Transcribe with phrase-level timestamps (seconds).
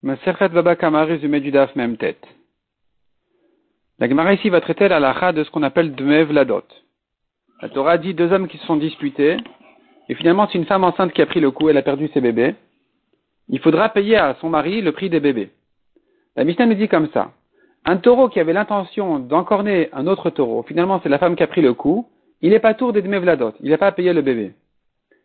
[0.00, 2.24] Maserhet Baba Kama, résumé du DAF, même tête.
[3.98, 6.62] La Gemara ici va traiter la lacha de ce qu'on appelle Dmev Ladot.
[7.60, 9.36] La Torah dit deux hommes qui se sont disputés,
[10.08, 12.20] et finalement c'est une femme enceinte qui a pris le coup, elle a perdu ses
[12.20, 12.54] bébés.
[13.48, 15.50] Il faudra payer à son mari le prix des bébés.
[16.36, 17.32] La Mishnah nous dit comme ça.
[17.84, 21.48] Un taureau qui avait l'intention d'encorner un autre taureau, finalement c'est la femme qui a
[21.48, 22.06] pris le coup,
[22.40, 24.52] il n'est pas tour des Dmev Ladot, il n'a pas à payer le bébé.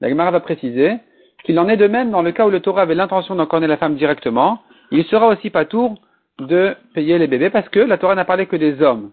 [0.00, 0.96] La Gemara va préciser
[1.44, 3.76] qu'il en est de même dans le cas où le taureau avait l'intention d'encorner la
[3.76, 5.96] femme directement, il sera aussi pas tour
[6.38, 9.10] de payer les bébés parce que la Torah n'a parlé que des hommes.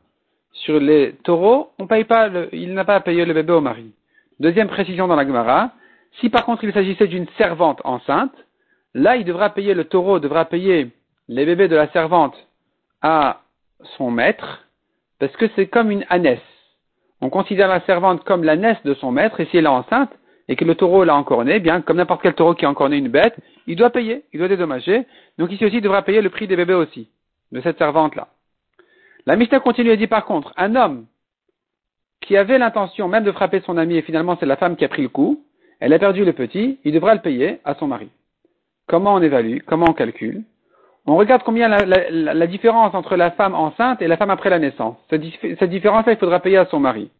[0.51, 3.61] Sur les taureaux, on paye pas le, il n'a pas à payer le bébé au
[3.61, 3.93] mari.
[4.39, 5.71] Deuxième précision dans la Gemara,
[6.19, 8.33] si par contre il s'agissait d'une servante enceinte,
[8.93, 10.89] là il devra payer, le taureau devra payer
[11.27, 12.35] les bébés de la servante
[13.01, 13.41] à
[13.97, 14.65] son maître,
[15.19, 16.39] parce que c'est comme une ânesse.
[17.21, 20.11] On considère la servante comme l'ânesse de son maître, et si elle est enceinte,
[20.47, 22.89] et que le taureau l'a encore né, bien, comme n'importe quel taureau qui a encore
[22.89, 23.35] né une bête,
[23.67, 25.05] il doit payer, il doit dédommager.
[25.37, 27.09] Donc ici aussi, il devra payer le prix des bébés aussi,
[27.51, 28.27] de cette servante-là.
[29.25, 31.05] La Mishnah continue et dit par contre, un homme
[32.21, 34.89] qui avait l'intention même de frapper son ami et finalement c'est la femme qui a
[34.89, 35.43] pris le coup,
[35.79, 38.09] elle a perdu le petit, il devra le payer à son mari.
[38.87, 40.43] Comment on évalue Comment on calcule?
[41.05, 44.49] On regarde combien la, la, la, différence entre la femme enceinte et la femme après
[44.49, 44.95] la naissance.
[45.09, 45.23] Cette,
[45.59, 47.11] cette différence-là, il faudra payer à son mari.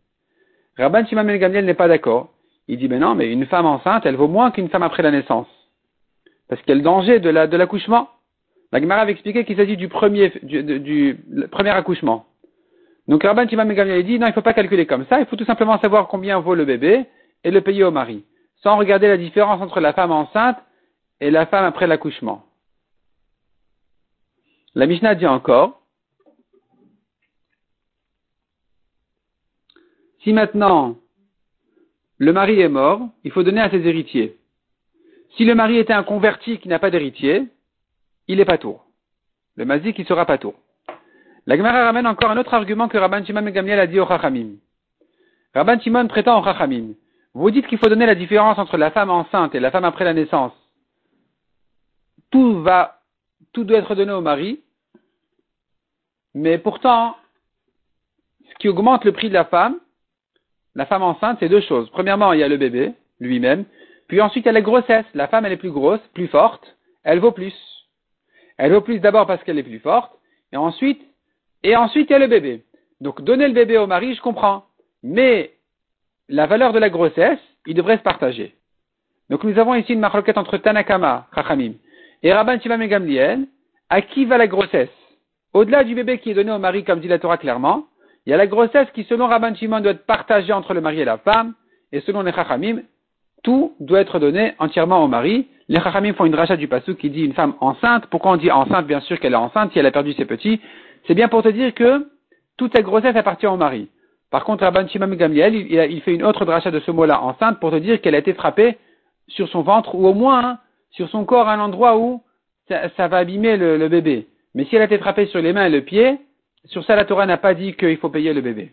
[0.78, 2.30] Rabban Shimon Ben Gamliel n'est pas d'accord.
[2.67, 5.11] Il dit, mais non, mais une femme enceinte, elle vaut moins qu'une femme après la
[5.11, 5.47] naissance.
[6.47, 8.09] Parce qu'il y a le danger de, la, de l'accouchement.
[8.72, 11.17] La Gemara avait expliqué qu'il s'agit du premier, du,
[11.52, 12.25] premier accouchement.
[13.08, 15.36] Donc Rabban Shimon Ben dit, non, il ne faut pas calculer comme ça, il faut
[15.36, 17.06] tout simplement savoir combien vaut le bébé
[17.44, 18.23] et le payer au mari.
[18.64, 20.58] Sans regarder la différence entre la femme enceinte
[21.19, 22.45] et la femme après l'accouchement.
[24.73, 25.81] La Mishnah dit encore,
[30.23, 30.95] si maintenant
[32.17, 34.38] le mari est mort, il faut donner à ses héritiers.
[35.36, 37.47] Si le mari était un converti qui n'a pas d'héritier,
[38.28, 38.86] il est pas tour.
[39.56, 40.56] Le mazik, il sera pas tour.
[41.45, 44.56] La Gemara ramène encore un autre argument que Rabban Shimon Gamliel a dit au Chachamim.
[45.53, 46.94] Rabban Shimon prétend au Chachamim.
[47.34, 50.06] Vous dites qu'il faut donner la différence entre la femme enceinte et la femme après
[50.06, 50.53] la naissance.
[52.31, 53.02] Tout va,
[53.52, 54.62] tout doit être donné au mari.
[56.34, 57.18] Mais pourtant,
[58.50, 59.79] ce qui augmente le prix de la femme,
[60.75, 61.89] la femme enceinte, c'est deux choses.
[61.91, 63.66] Premièrement, il y a le bébé lui-même.
[64.07, 65.06] Puis ensuite, il y a la grossesse.
[65.13, 66.78] La femme, elle est plus grosse, plus forte.
[67.03, 67.53] Elle vaut plus.
[68.57, 70.11] Elle vaut plus d'abord parce qu'elle est plus forte.
[70.51, 71.01] Et ensuite,
[71.63, 72.63] et ensuite, il y a le bébé.
[73.01, 74.66] Donc, donner le bébé au mari, je comprends.
[75.03, 75.53] Mais,
[76.29, 78.55] la valeur de la grossesse, il devrait se partager.
[79.29, 81.73] Donc, nous avons ici une marloquette entre Tanakama, Chachamim,
[82.23, 83.47] et Rabban Shimam et Gamliel.
[83.90, 84.90] À qui va la grossesse?
[85.53, 87.85] Au-delà du bébé qui est donné au mari, comme dit la Torah clairement,
[88.25, 91.01] il y a la grossesse qui, selon Rabban Shimon, doit être partagée entre le mari
[91.01, 91.53] et la femme,
[91.91, 92.81] et selon les Chachamim,
[93.44, 95.47] tout doit être donné entièrement au mari.
[95.67, 98.07] Les Chachamim font une rachat du passou qui dit une femme enceinte.
[98.07, 100.61] Pourquoi on dit enceinte Bien sûr qu'elle est enceinte si elle a perdu ses petits.
[101.07, 102.07] C'est bien pour te dire que
[102.57, 103.89] toute cette grossesse appartient au mari.
[104.31, 107.69] Par contre, Rabban Shimon Gamliel, il, fait une autre rachat de ce mot-là, enceinte, pour
[107.69, 108.78] te dire qu'elle a été frappée
[109.28, 110.59] sur son ventre, ou au moins hein,
[110.91, 112.23] sur son corps, à un endroit où
[112.67, 114.28] ça, va abîmer le, bébé.
[114.55, 116.17] Mais si elle a été frappée sur les mains et le pied,
[116.66, 118.72] sur ça, la Torah n'a pas dit qu'il faut payer le bébé.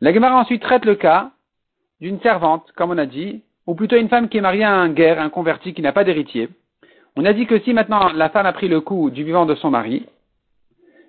[0.00, 1.30] La Gemara ensuite traite le cas
[2.00, 4.90] d'une servante, comme on a dit, ou plutôt une femme qui est mariée à un
[4.90, 6.48] guerre, un converti qui n'a pas d'héritier.
[7.16, 9.54] On a dit que si maintenant la femme a pris le coup du vivant de
[9.56, 10.06] son mari,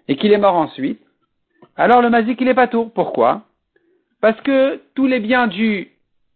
[0.07, 0.99] et qu'il est mort ensuite,
[1.75, 2.91] alors le mazik il est pas tour.
[2.91, 3.43] Pourquoi?
[4.21, 5.91] Parce que tous les biens du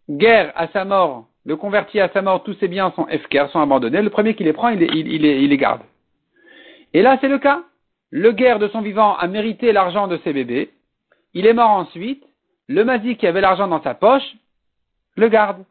[0.09, 3.59] guerre à sa mort, le converti à sa mort, tous ses biens sont FKR, sont
[3.59, 4.01] abandonnés.
[4.01, 5.81] Le premier qui les prend, il les, garde.
[6.93, 7.63] Et là, c'est le cas
[8.15, 10.69] le guerre de son vivant a mérité l'argent de ses bébés,
[11.33, 12.23] il est mort ensuite,
[12.67, 14.35] le mazik qui avait l'argent dans sa poche,
[15.15, 15.65] le garde.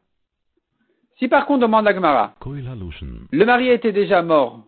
[1.19, 4.59] Si par contre demande la Gemara, le mari était déjà mort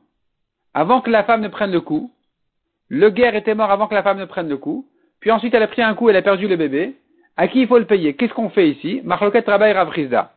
[0.73, 2.13] avant que la femme ne prenne le coup,
[2.89, 4.87] le guerre était mort avant que la femme ne prenne le coup,
[5.19, 6.95] puis ensuite elle a pris un coup, elle a perdu le bébé,
[7.37, 8.15] à qui il faut le payer?
[8.15, 9.01] Qu'est-ce qu'on fait ici?
[9.03, 10.33] Marloket Rabba et Ravrizda.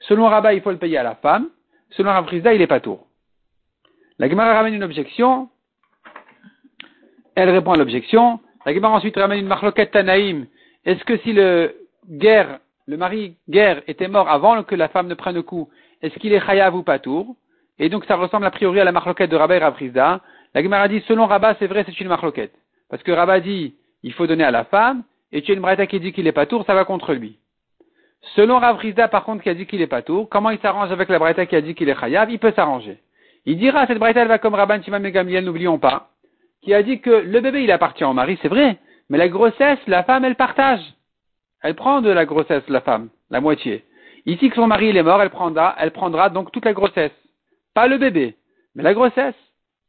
[0.00, 1.48] Selon Rabba, il faut le payer à la femme,
[1.88, 3.06] selon Ravrizda, il est pas tour.
[4.18, 5.48] La Gemara ramène une objection,
[7.34, 8.40] elle répond à l'objection.
[8.66, 10.46] La Gemara ensuite ramène une marloquette Tanaïm.
[10.84, 11.74] Est-ce que si le
[12.08, 15.68] guerre, le mari guerre était mort avant que la femme ne prenne le coup,
[16.02, 17.36] est-ce qu'il est chayav ou patour
[17.78, 20.20] Et donc ça ressemble a priori à la marloquette de Rabba et Ravrizda.
[20.54, 22.52] La Gemara dit, selon Rabba, c'est vrai, c'est une marloquette.
[22.90, 25.86] Parce que Rabba dit, il faut donner à la femme, et tu as une braïta
[25.86, 27.38] qui dit qu'il est patour, ça va contre lui.
[28.36, 31.18] Selon Ravrizda, par contre, qui a dit qu'il est patour, comment il s'arrange avec la
[31.18, 32.30] braïta qui a dit qu'il est chayav?
[32.30, 32.98] Il peut s'arranger.
[33.46, 36.11] Il dira, cette braïta, elle va comme Rabban Shimon Gamliel, n'oublions pas
[36.62, 38.78] qui a dit que le bébé il appartient au mari, c'est vrai,
[39.08, 40.82] mais la grossesse, la femme elle partage.
[41.62, 43.84] Elle prend de la grossesse, la femme, la moitié.
[44.26, 47.12] Ici que son mari il est mort, elle prendra, elle prendra donc toute la grossesse.
[47.74, 48.36] Pas le bébé,
[48.74, 49.34] Mais la grossesse,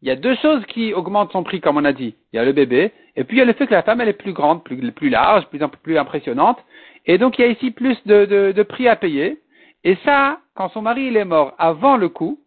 [0.01, 2.15] il y a deux choses qui augmentent son prix, comme on a dit.
[2.31, 4.01] Il y a le bébé, et puis il y a le fait que la femme,
[4.01, 5.45] elle est plus grande, plus, large,
[5.81, 6.59] plus, impressionnante.
[7.05, 9.41] Et donc, il y a ici plus de prix à payer.
[9.83, 12.39] Et ça, quand son mari, il est mort avant le coup,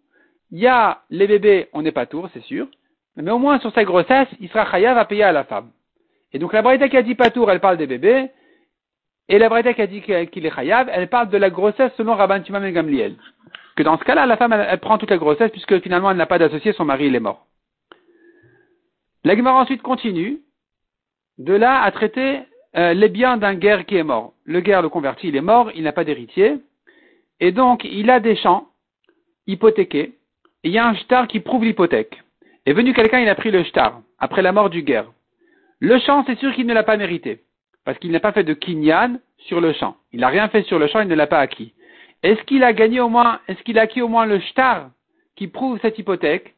[0.51, 2.67] il y a les bébés, on n'est pas tour, c'est sûr.
[3.17, 5.71] Mais au moins, sur sa grossesse, il sera chayav à payer à la femme.
[6.33, 8.31] Et donc, la Braïta qui a dit pas tour, elle parle des bébés.
[9.29, 12.15] Et la Braïta qui a dit qu'il est chayav, elle parle de la grossesse selon
[12.15, 13.17] Rabban Timam et Gamliel
[13.77, 16.27] que dans ce cas-là, la femme, elle, prend toute la grossesse puisque finalement, elle n'a
[16.27, 17.47] pas d'associé, son mari, il est mort.
[19.23, 20.41] La ensuite continue
[21.39, 22.41] de là à traiter
[22.77, 24.33] euh, les biens d'un guerre qui est mort.
[24.45, 26.57] Le guerre, le converti, il est mort, il n'a pas d'héritier,
[27.41, 28.69] et donc il a des champs
[29.47, 30.15] hypothéqués,
[30.65, 32.23] et il y a un shtar qui prouve l'hypothèque.
[32.67, 35.07] Est venu quelqu'un, il a pris le shtar, après la mort du guerre.
[35.79, 37.43] Le champ, c'est sûr qu'il ne l'a pas mérité,
[37.85, 39.97] parce qu'il n'a pas fait de kinyan sur le champ.
[40.13, 41.73] Il n'a rien fait sur le champ, il ne l'a pas acquis.
[42.25, 44.91] Est-ce qu'il a gagné au moins, est-ce qu'il a acquis au moins le shtar
[45.37, 46.55] qui prouve cette hypothèque?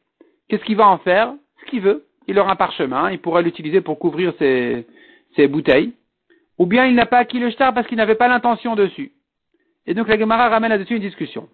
[0.47, 1.33] Qu'est-ce qu'il va en faire?
[1.61, 2.07] Ce qu'il veut.
[2.27, 4.85] Il aura un parchemin, il pourra l'utiliser pour couvrir ses,
[5.47, 5.93] bouteilles.
[6.57, 9.11] Ou bien il n'a pas acquis le shtar parce qu'il n'avait pas l'intention dessus.
[9.85, 11.47] Et donc la Gemara ramène là-dessus une discussion.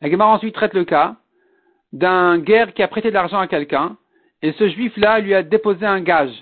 [0.00, 1.16] La Gemara ensuite traite le cas
[1.92, 3.96] d'un guerre qui a prêté de l'argent à quelqu'un,
[4.42, 6.34] et ce juif-là lui a déposé un gage.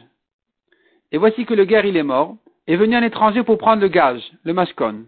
[1.13, 2.37] Et voici que le guerre, il est mort,
[2.67, 5.05] est venu un étranger pour prendre le gage, le mashkon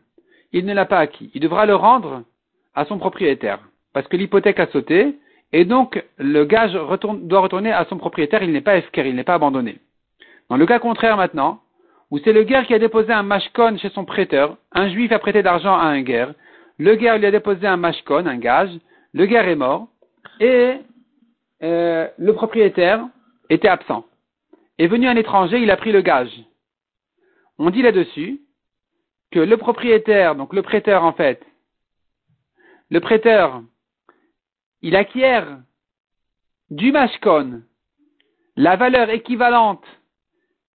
[0.53, 1.31] il ne l'a pas acquis.
[1.35, 2.23] Il devra le rendre
[2.75, 3.59] à son propriétaire,
[3.93, 5.17] parce que l'hypothèque a sauté,
[5.53, 9.25] et donc le gage doit retourner à son propriétaire, il n'est pas esquer, il n'est
[9.25, 9.79] pas abandonné.
[10.49, 11.61] Dans le cas contraire maintenant,
[12.11, 15.19] où c'est le guerre qui a déposé un mashkon chez son prêteur, un juif a
[15.19, 16.35] prêté d'argent à un guerre,
[16.79, 18.71] le guerre lui a déposé un mashkon, un gage,
[19.15, 19.89] le guerre est mort,
[20.41, 20.79] et
[21.63, 23.07] euh, le propriétaire
[23.49, 24.05] était absent.
[24.79, 26.33] Est venu un étranger, il a pris le gage.
[27.59, 28.41] On dit là-dessus
[29.31, 31.45] que le propriétaire, donc le prêteur en fait,
[32.91, 33.63] le prêteur,
[34.83, 35.61] il acquiert
[36.71, 37.63] du mashkon
[38.57, 39.85] la valeur équivalente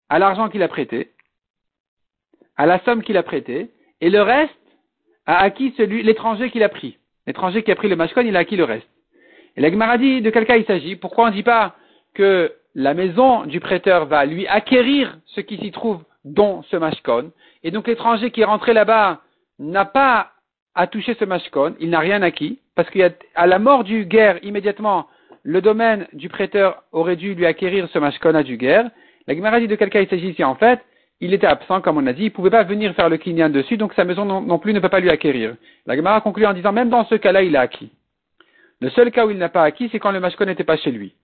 [0.10, 1.12] à l'argent qu'il a prêté,
[2.56, 3.72] à la somme qu'il a prêtée,
[4.02, 4.54] et le reste
[5.26, 6.98] a acquis celui, l'étranger qu'il a pris.
[7.28, 8.88] L'étranger qui a pris le mashkon, il a acquis le reste.
[9.58, 10.96] Et la Gemara dit de quel cas il s'agit?
[10.96, 11.76] Pourquoi on ne dit pas
[12.14, 17.32] que la maison du prêteur va lui acquérir ce qui s'y trouve, dont ce mashkon,
[17.64, 19.22] et donc l'étranger qui est rentré là-bas
[19.60, 20.32] n'a pas
[20.76, 23.10] à toucher ce mashkon, il n'a rien acquis, parce qu'à
[23.48, 25.08] la mort du guerre, immédiatement,
[25.42, 28.90] le domaine du prêteur aurait dû lui acquérir ce mashkon à du guerre.
[29.26, 30.44] La Gemara dit de quel cas il s'agit ici?
[30.44, 30.82] En fait,
[31.20, 33.50] il était absent, comme on a dit, il ne pouvait pas venir faire le kinyan
[33.50, 35.56] dessus, donc sa maison non, plus ne peut pas lui acquérir.
[35.88, 37.90] La Gemara conclut en disant, même dans ce cas-là, il a acquis.
[38.82, 40.92] Le seul cas où il n'a pas acquis, c'est quand le mashkon n'était pas chez
[40.92, 41.16] lui.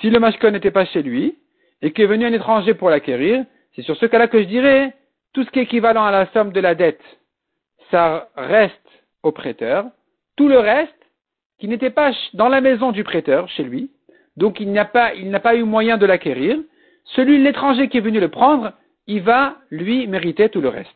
[0.00, 1.38] Si le mashkon n'était pas chez lui,
[1.82, 4.94] et qu'est venu un étranger pour l'acquérir, c'est sur ce cas-là que je dirais,
[5.32, 7.02] tout ce qui est équivalent à la somme de la dette,
[7.90, 8.74] ça reste
[9.22, 9.86] au prêteur.
[10.36, 10.92] Tout le reste,
[11.58, 13.90] qui n'était pas dans la maison du prêteur, chez lui,
[14.36, 16.58] donc il n'a pas, il n'a pas eu moyen de l'acquérir,
[17.16, 18.72] celui, l'étranger qui est venu le prendre,
[19.06, 20.86] il va, lui, mériter tout le reste.